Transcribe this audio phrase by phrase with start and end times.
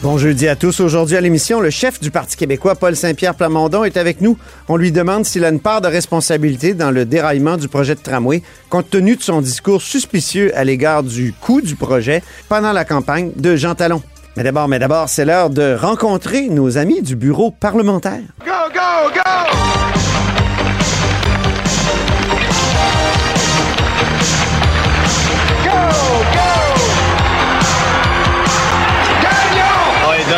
[0.00, 0.78] Bon jeudi à tous.
[0.78, 4.38] Aujourd'hui à l'émission, le chef du Parti québécois, Paul Saint-Pierre Plamondon, est avec nous.
[4.68, 8.00] On lui demande s'il a une part de responsabilité dans le déraillement du projet de
[8.00, 12.84] tramway, compte tenu de son discours suspicieux à l'égard du coût du projet pendant la
[12.84, 14.00] campagne de Jean Talon.
[14.36, 18.20] Mais d'abord, mais d'abord, c'est l'heure de rencontrer nos amis du bureau parlementaire.
[18.44, 19.87] Go, go, go!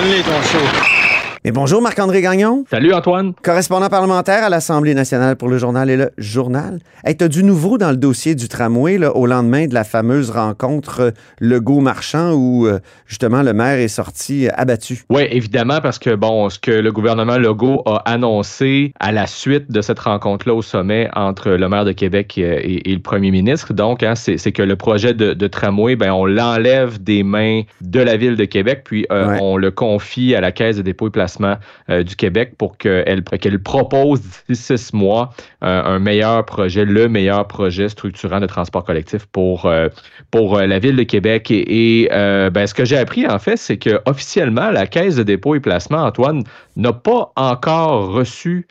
[0.00, 0.08] Gagnon!
[0.08, 0.99] Ouais, donne-les ton show.
[1.42, 3.32] Mais bonjour Marc-André Gagnon, Salut Antoine.
[3.42, 6.80] correspondant parlementaire à l'Assemblée nationale pour le journal et le journal.
[7.02, 10.30] Hey, t'as du nouveau dans le dossier du tramway là, au lendemain de la fameuse
[10.30, 11.10] rencontre euh,
[11.40, 15.04] Legault-Marchand où euh, justement le maire est sorti euh, abattu?
[15.08, 19.72] Oui, évidemment, parce que bon, ce que le gouvernement Legault a annoncé à la suite
[19.72, 24.02] de cette rencontre-là au sommet entre le maire de Québec et, le premier ministre, donc,
[24.02, 28.18] hein, c'est que le projet de, de tramway, ben, on l'enlève des mains de la
[28.18, 29.38] ville de Québec, puis Ouais.
[29.40, 31.29] on le confie à la Caisse de dépôt et placement
[31.88, 33.22] euh, du Québec pour qu'elle
[33.62, 35.30] propose d'ici six mois
[35.62, 39.88] euh, un meilleur projet, le meilleur projet structurant de transport collectif pour, euh,
[40.32, 41.50] la ville de Québec.
[41.50, 45.22] Et, et, ben, ce que j'ai appris, en fait, c'est que officiellement, la Caisse de
[45.22, 46.42] dépôt et placement, Antoine,
[46.76, 48.66] n'a pas encore reçu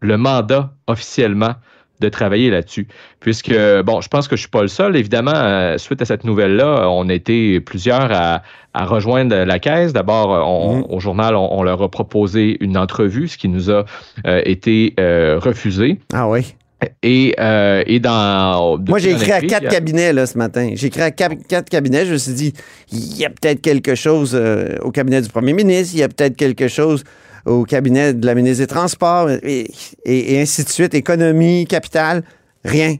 [0.00, 1.54] le mandat officiellement
[2.00, 2.86] de travailler là-dessus.
[3.20, 4.96] Puisque, bon, je pense que je suis pas le seul.
[4.96, 8.42] Évidemment, euh, suite à cette nouvelle-là, on était plusieurs à,
[8.74, 9.92] à rejoindre la caisse.
[9.92, 10.84] D'abord, on- Mhm.
[10.88, 13.84] au journal, on, on leur a proposé une entrevue, ce qui nous a
[14.26, 15.98] euh, été euh, refusé.
[16.12, 16.54] Ah oui.
[17.02, 18.76] Et, euh, et dans...
[18.88, 20.72] Moi, j'ai écrit à quatre cabinets là, ce matin.
[20.74, 22.04] J'ai écrit à quatre cabinets.
[22.04, 22.52] Je me suis dit,
[22.92, 26.08] il y a peut-être quelque chose euh, au cabinet du premier ministre, il y a
[26.08, 27.04] peut-être quelque chose
[27.44, 30.94] au cabinet de la ministre des Transports, et, ainsi de suite.
[30.94, 32.24] Économie, capital,
[32.64, 32.96] rien.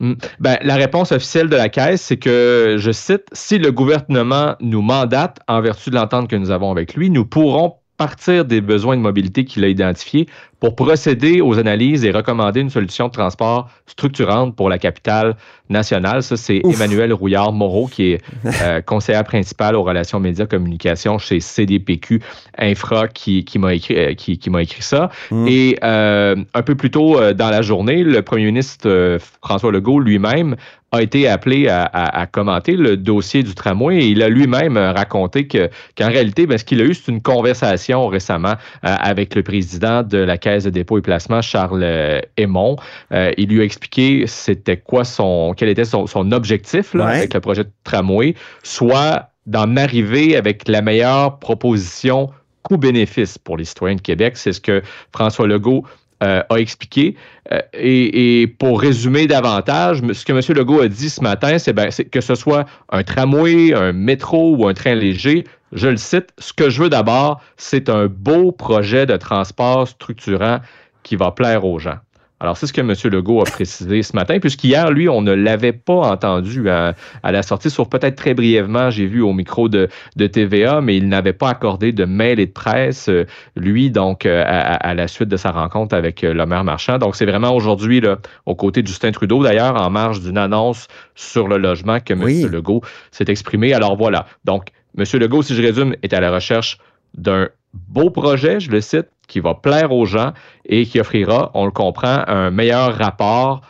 [0.00, 0.14] Mm.
[0.40, 4.82] Ben, la réponse officielle de la Caisse, c'est que, je cite, si le gouvernement nous
[4.82, 8.96] mandate en vertu de l'entente que nous avons avec lui, nous pourrons partir des besoins
[8.96, 10.26] de mobilité qu'il a identifiés
[10.60, 15.36] pour procéder aux analyses et recommander une solution de transport structurante pour la capitale
[15.68, 16.22] nationale.
[16.22, 16.62] Ça, c'est.
[16.64, 18.22] Emmanuel Rouillard-Moreau, qui est
[18.62, 22.22] euh, conseillère principale aux relations médias-communication chez CDPQ
[22.58, 25.10] Infra, qui, qui m'a écrit, euh, qui, qui m'a écrit ça.
[25.30, 25.46] Mm.
[25.48, 29.70] Et euh, un peu plus tôt euh, dans la journée, le premier ministre euh, François
[29.70, 30.56] Legault lui-même
[30.92, 34.76] a été appelé à, à- à commenter le dossier du tramway et il a lui-même
[34.76, 38.54] euh, raconté que, qu'en réalité, ben, ce qu'il a eu, c'est une conversation récemment
[38.84, 42.76] euh, avec le président de la Caisse de dépôt et placement, Charles euh, Aymon.
[43.12, 47.16] Euh, il lui a expliqué c'était quoi son, quel était son, son objectif là, Ouais.
[47.18, 52.30] avec le projet de tramway, soit d'en arriver avec la meilleure proposition
[52.62, 54.36] coût-bénéfice pour les citoyens de Québec.
[54.36, 54.82] C'est ce que
[55.12, 55.84] François Legault
[56.22, 57.16] euh, a expliqué.
[57.52, 60.40] Euh, et, pour résumer davantage, ce que M.
[60.56, 64.56] Legault a dit ce matin, c'est ben, c'est que ce soit un tramway, un métro
[64.56, 68.52] ou un train léger, je le cite, ce que je veux d'abord, c'est un beau
[68.52, 70.60] projet de transport structurant
[71.02, 71.98] qui va plaire aux gens.
[72.38, 72.92] Alors, c'est ce que M.
[73.04, 77.42] Legault a précisé ce matin, puisqu'hier, lui, on ne l'avait pas entendu à, à la
[77.42, 81.32] sortie, sauf peut-être très brièvement, j'ai vu au micro de, de TVA, mais il n'avait
[81.32, 83.24] pas accordé de mail et de presse, euh,
[83.56, 86.98] lui, donc, euh, à, la suite de sa rencontre avec euh, le maire Marchand.
[86.98, 90.88] Donc, c'est vraiment aujourd'hui, là, aux côtés de Justin Trudeau, d'ailleurs, en marge d'une annonce
[91.14, 92.22] sur le logement que M.
[92.22, 92.42] Oui.
[92.42, 92.82] Legault
[93.12, 93.72] s'est exprimé.
[93.72, 94.26] Alors, voilà.
[94.44, 94.68] Donc,
[94.98, 95.04] M.
[95.18, 96.76] Legault, si je résume, est à la recherche
[97.16, 97.48] d'un
[97.88, 100.32] beau projet, je le cite, qui va plaire aux gens
[100.64, 103.62] et qui offrira, on le comprend, un meilleur rapport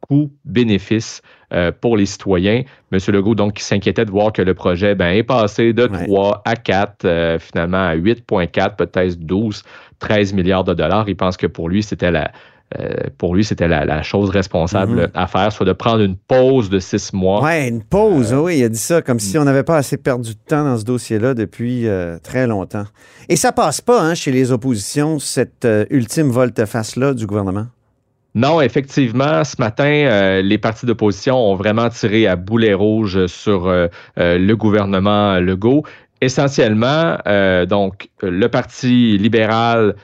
[0.00, 1.22] coût-bénéfice
[1.52, 2.62] euh, pour les citoyens.
[2.92, 2.98] M.
[3.08, 6.06] Legault, donc, qui s'inquiétait de voir que le projet ben, est passé de Ouais.
[6.06, 9.62] 3 à 4, euh, finalement à 8,4, peut-être 12,
[9.98, 11.08] 13 milliards de dollars.
[11.08, 12.30] Il pense que pour lui, c'était la,
[13.16, 15.08] pour lui, c'était la, la chose responsable Mhm.
[15.14, 17.42] à faire, soit de prendre une pause de six mois.
[17.42, 20.34] Ouais, une pause, oui, il a dit ça, comme si on n'avait pas assez perdu
[20.34, 22.84] de temps dans ce dossier-là depuis euh, très longtemps.
[23.28, 27.66] Et ça passe pas hein, chez les oppositions, cette euh, ultime volte-face-là du gouvernement?
[28.34, 33.66] Non, effectivement, ce matin, euh, les partis d'opposition ont vraiment tiré à boulet rouge sur
[33.66, 33.88] euh,
[34.18, 35.82] euh, le gouvernement Legault.
[36.20, 39.94] Essentiellement, euh, donc, le Parti libéral,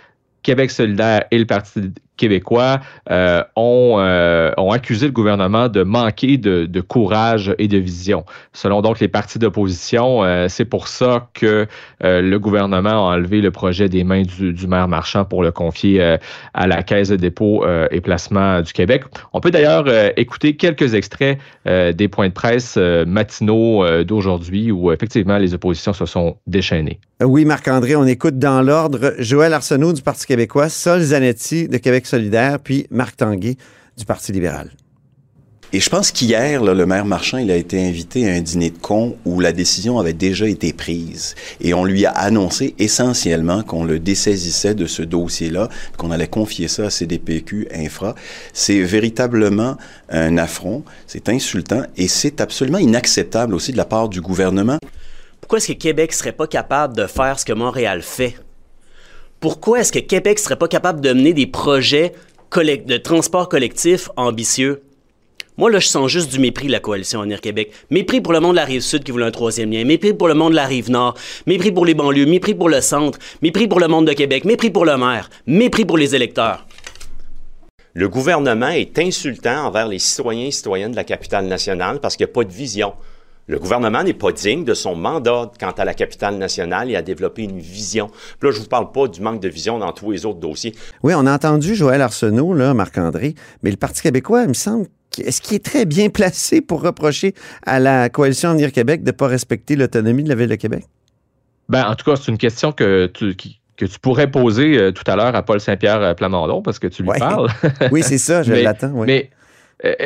[0.43, 2.81] Québec solidaire et le Parti québécois
[3.11, 8.25] euh, ont, euh, ont accusé le gouvernement de manquer de, courage et de vision.
[8.53, 11.67] Selon donc les partis d'opposition, euh, c'est pour ça que
[12.01, 16.19] le gouvernement a enlevé le projet des mains du, du maire marchand pour le confier
[16.53, 19.05] à la Caisse de dépôt et placement du Québec.
[19.33, 25.55] On peut d'ailleurs écouter quelques extraits des points de presse matinaux d'aujourd'hui où effectivement les
[25.55, 27.01] oppositions se sont déchaînées.
[27.23, 31.77] Euh, Oui, Marc-André, on écoute dans l'ordre Joël Arsenault du Parti québécois, Sol Zanetti de
[31.77, 33.57] Québec solidaire, puis Marc Tanguay
[33.97, 34.73] du Parti libéral.
[35.73, 38.79] Et je pense qu'hier, le maire Marchand, il a été invité à un dîner de
[38.79, 41.35] cons où la décision avait déjà été prise.
[41.61, 46.69] Et on lui a annoncé essentiellement qu'on le dessaisissait de ce dossier-là, qu'on allait confier
[46.69, 48.15] ça à CDPQ Infra.
[48.53, 49.77] C'est véritablement
[50.11, 54.79] un affront, c'est insultant et c'est absolument inacceptable aussi de la part du gouvernement.
[55.45, 58.35] Pourquoi est-ce que Québec serait pas capable de faire ce que Montréal fait?
[59.41, 62.15] Pourquoi est-ce que Québec serait pas capable de mener des projets
[62.57, 64.83] de transport collectif ambitieux?
[65.59, 67.73] Moi, là, je sens juste du mépris de la coalition Avenir Québec.
[67.91, 69.85] Mépris pour le monde de la Rive-Sud qui voulait un troisième lien.
[69.85, 71.15] Mépris pour le monde de la Rive-Nord.
[71.47, 72.25] Mépris pour les banlieues.
[72.25, 73.19] Mépris pour le centre.
[73.43, 74.47] Mépris pour le monde de Québec.
[74.47, 75.29] Mépris pour le maire.
[75.47, 76.67] Mépris pour les électeurs.
[77.93, 82.25] Le gouvernement est insultant envers les citoyens et citoyennes de la capitale nationale parce qu'il
[82.25, 82.95] n'y a pas de vision.
[83.47, 87.03] Le gouvernement n'est pas digne de son mandat quant à la capitale nationale et à
[87.03, 88.09] développer une vision.
[88.41, 90.75] Puis là, je vous parle pas du manque de vision dans tous les autres dossiers.
[91.03, 94.87] Oui, on a entendu Joël Arsenault, là, Marc-André, mais le Parti québécois, il me semble,
[95.19, 97.35] est-ce qu'il est très bien placé pour reprocher
[97.67, 100.85] à la coalition Avenir Québec de ne pas respecter l'autonomie de la Ville de Québec?
[101.69, 104.93] Ben, en tout cas, c'est une question que tu, qui- que tu pourrais poser euh,
[104.93, 107.19] tout à l'heure à Paul Saint-Pierre euh, Plamondon parce que tu lui Ouais.
[107.19, 107.49] parles.
[107.91, 108.93] Oui, c'est ça, je l'attends.
[108.95, 109.07] oui.
[109.07, 109.31] Mais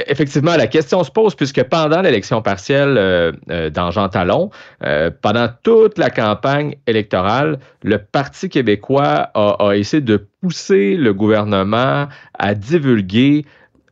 [0.06, 4.50] effectivement, la question se pose puisque pendant l'élection partielle euh, euh, dans Jean Talon,
[4.84, 12.08] euh, pendant toute la campagne électorale, le Parti québécois a, essayé de pousser le gouvernement
[12.38, 13.44] à divulguer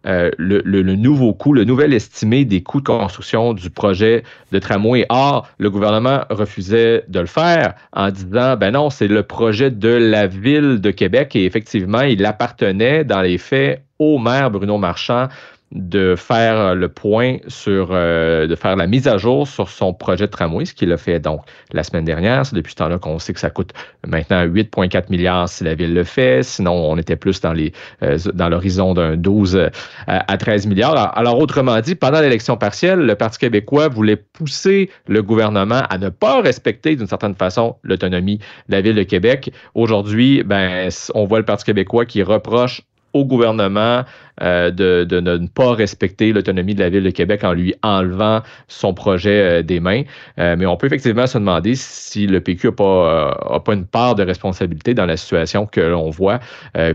[0.06, 4.22] euh, le, le- le nouveau coût, le nouvel estimé des coûts de construction du projet
[4.52, 5.04] de tramway.
[5.08, 9.88] Or, le gouvernement refusait de le faire en disant, ben non, c'est le projet de
[9.88, 15.26] la ville de Québec et effectivement, il appartenait dans les faits au maire Bruno Marchand
[15.72, 20.26] de faire le point sur, euh, de faire la mise à jour sur son projet
[20.26, 21.40] de tramway, ce qu'il a fait donc
[21.72, 22.46] la semaine dernière.
[22.46, 23.72] C'est depuis ce temps-là qu'on sait que ça coûte
[24.06, 26.44] maintenant 8,4 milliards si la ville le fait.
[26.44, 27.72] Sinon, on était plus dans les
[28.04, 29.68] euh, dans l'horizon d'un 12 euh,
[30.06, 30.92] à 13 milliards.
[30.92, 35.98] Alors, alors, autrement dit, pendant l'élection partielle, le Parti québécois voulait pousser le gouvernement à
[35.98, 39.50] ne pas respecter d'une certaine façon l'autonomie de la ville de Québec.
[39.74, 42.82] Aujourd'hui, ben, on voit le Parti québécois qui reproche
[43.16, 44.04] au gouvernement
[44.42, 48.92] euh, de, ne pas respecter l'autonomie de la ville de Québec en lui enlevant son
[48.92, 50.02] projet euh, des mains.
[50.38, 54.14] Euh, mais on peut effectivement se demander si le PQ n'a pas, pas une part
[54.14, 56.40] de responsabilité dans la situation que l'on voit,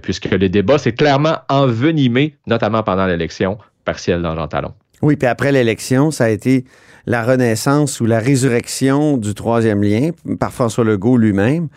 [0.01, 4.73] puisque le débat s'est clairement envenimé, notamment pendant l'élection partielle dans Jean Talon.
[5.01, 6.65] Oui, puis après l'élection, ça a été
[7.05, 11.67] la renaissance ou la résurrection du troisième lien par François Legault lui-même.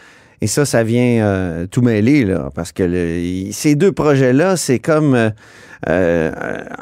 [0.40, 4.78] Et ça, ça vient euh, tout mêler, là, parce que le- ces deux projets-là, c'est
[4.78, 5.30] comme euh,
[5.88, 6.30] euh,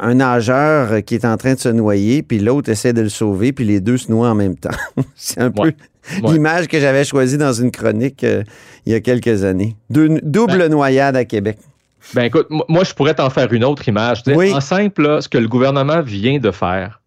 [0.00, 3.53] un nageur qui est en train de se noyer, puis l'autre essaie de le sauver,
[3.53, 4.71] puis les deux se noient en même temps.
[5.17, 5.73] c'est un peu
[6.21, 6.33] Ouais.
[6.33, 8.26] L'image que j'avais choisie dans une chronique
[8.87, 9.76] il y a quelques années.
[9.88, 11.59] Deux- double noyade à Québec.
[12.15, 14.25] Ben écoute, mo- moi je pourrais t'en faire une autre image.
[14.26, 14.53] Oui.
[14.53, 17.00] En simple, là, ce que le gouvernement vient de faire,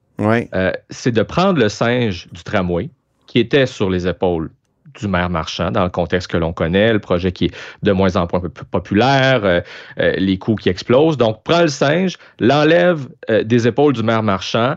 [0.89, 2.89] c'est de prendre le singe du tramway
[3.27, 4.49] qui était sur les épaules
[4.99, 8.15] du maire marchand dans le contexte que l'on connaît, le projet qui est de moins
[8.15, 9.61] en moins populaire, euh,
[9.99, 11.17] euh, les coûts qui explosent.
[11.17, 14.75] Donc, prend le singe, l'enlève euh, des épaules du maire marchand,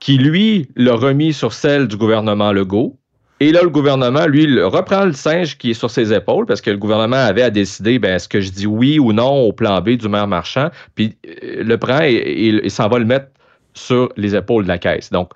[0.00, 2.96] qui lui l'a remis sur celle du gouvernement Legault.
[3.40, 6.70] Et là, le gouvernement, lui, reprend le singe qui est sur ses épaules parce que
[6.70, 9.80] le gouvernement avait à décider ben, est-ce que je dis oui ou non au plan
[9.80, 13.28] B du maire marchand, puis le prend et s'en va le mettre
[13.74, 15.10] sur les épaules de la caisse.
[15.10, 15.30] Donc,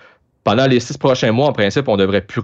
[0.44, 2.42] pendant les six prochains mois, en principe, on devrait plus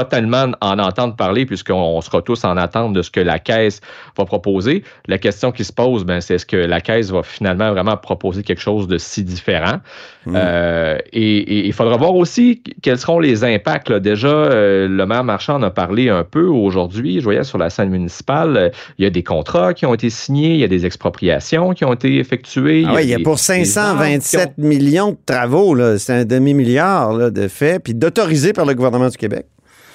[0.00, 3.80] pas tellement en entendre parler puisqu'on sera tous en attente de ce que la Caisse
[4.16, 4.82] va proposer.
[5.08, 8.42] La question qui se pose, ben, c'est est-ce que la Caisse va finalement vraiment proposer
[8.42, 9.80] quelque chose de si différent?
[10.26, 10.34] Mm.
[10.36, 13.90] Euh, et il faudra voir aussi quels seront les impacts.
[13.90, 14.00] là.
[14.00, 17.18] Déjà, euh, le maire Marchand en a parlé un peu aujourd'hui.
[17.20, 20.08] Je voyais sur la scène municipale, euh, il y a des contrats qui ont été
[20.08, 22.84] signés, il y a des expropriations qui ont été effectuées.
[22.86, 25.76] Ah ouais, il y a des- pour des ventes qui ont- 527 millions de travaux,
[25.98, 29.46] c'est un demi-milliard de faits, puis d'autorisés par le gouvernement du Québec.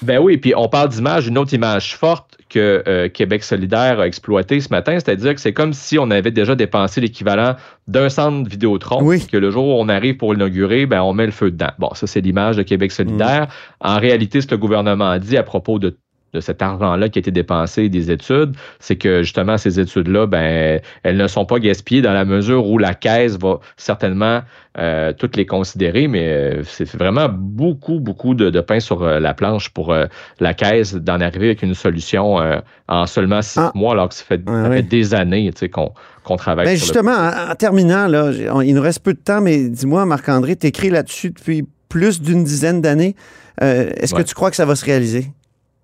[0.02, 4.06] Ben oui, puis on parle d'image, une autre image forte que euh, Québec solidaire a
[4.06, 7.56] exploitée ce matin, c'est-à-dire que c'est comme si on avait déjà dépensé l'équivalent
[7.88, 9.26] d'un centre Vidéotron, Oui.
[9.26, 11.70] que le jour où on arrive pour l'inaugurer, ben on met le feu dedans.
[11.78, 13.48] Bon, ça c'est l'image de Québec solidaire.
[13.80, 15.96] En réalité, ce que le gouvernement a dit à propos de
[16.36, 20.80] de cet argent-là qui a été dépensé des études, c'est que justement ces études-là, ben,
[21.02, 24.42] elles ne sont pas gaspillées dans la mesure où la caisse va certainement
[24.78, 29.18] euh, toutes les considérer, mais euh, c'est vraiment beaucoup, beaucoup de, de pain sur euh,
[29.18, 29.94] la planche pour
[30.40, 32.36] la caisse d'en arriver avec une solution
[32.88, 33.72] en seulement six Ah.
[33.74, 34.76] mois, alors que ça fait, Ouais, ça ouais.
[34.76, 35.92] fait des années tu sais, qu'on
[36.24, 39.18] qu'on travaille Ben le justement, en, en terminant, là, on- il nous reste peu de
[39.20, 43.14] temps, mais dis-moi, Marc-André, tu écris là-dessus depuis plus d'une dizaine d'années.
[43.60, 44.22] Est-ce Ouais.
[44.22, 45.28] que tu crois que ça va se réaliser?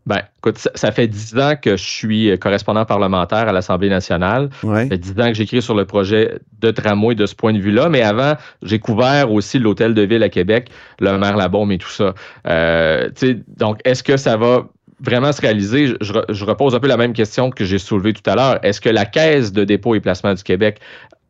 [0.05, 4.51] Ben, écoute, ça, ça fait dix ans que je suis correspondant parlementaire à l'Assemblée nationale.
[4.65, 4.83] Ouais.
[4.83, 7.59] Ça fait dix ans que j'écris sur le projet de tramway de ce point de
[7.59, 7.89] vue-là.
[7.89, 11.89] Mais avant, j'ai couvert aussi l'hôtel de ville à Québec, le maire Labaume et tout
[11.89, 12.15] ça.
[12.49, 14.67] Euh, tu sais, donc, est-ce que ça va
[15.01, 15.95] vraiment se réaliser?
[16.01, 18.59] Je, je repose un peu la même question que j'ai soulevée tout à l'heure.
[18.65, 20.81] Est-ce que la Caisse de dépôt et placement du Québec,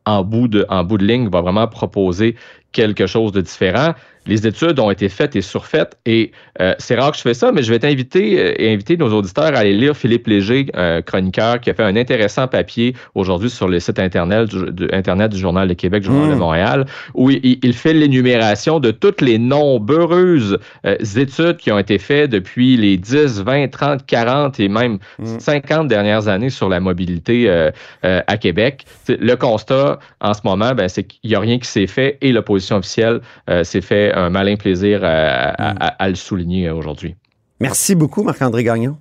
[0.05, 2.35] en bout de, en bout de ligne, va vraiment proposer
[2.71, 3.93] quelque chose de différent?
[4.25, 7.51] Les études ont été faites et surfaites et euh, c'est rare que je fais ça,
[7.51, 10.67] mais je vais t'inviter euh, et inviter nos auditeurs à aller lire Philippe Léger,
[11.05, 15.31] chroniqueur qui a fait un intéressant papier aujourd'hui sur le site internet du, du- internet
[15.31, 16.39] du Journal de Québec, Journal de Mm.
[16.39, 21.97] Montréal, où il, il fait l'énumération de toutes les nombreuses euh, études qui ont été
[21.97, 25.39] faites depuis les 10, 20, 30, 40 et même Mm.
[25.39, 27.71] 50 dernières années sur la mobilité euh,
[28.05, 28.85] euh, à Québec.
[29.07, 32.31] Le constat en ce moment, ben, c'est qu'il n'y a rien qui s'est fait et
[32.31, 36.75] l'opposition officielle euh, s'est fait un malin plaisir à, à- à- à le souligner euh,
[36.75, 37.15] aujourd'hui.
[37.59, 38.97] Merci beaucoup, Marc-André Gagnon,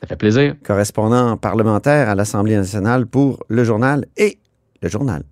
[0.00, 0.54] Ça fait plaisir.
[0.64, 4.38] correspondant parlementaire à l'Assemblée nationale pour le journal et
[4.82, 5.22] le journal.